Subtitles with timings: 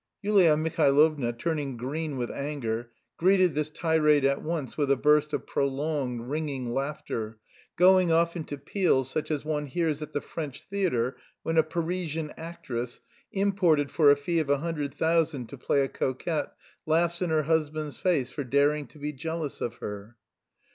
[0.23, 5.45] Yulia Mihailovna, turning green with anger, greeted this tirade at once with a burst of
[5.45, 7.37] prolonged, ringing laughter,
[7.75, 12.33] going off into peals such as one hears at the French theatre when a Parisian
[12.35, 12.99] actress,
[13.31, 16.51] imported for a fee of a hundred thousand to play a coquette,
[16.87, 20.15] laughs in her husband's face for daring to be jealous of her.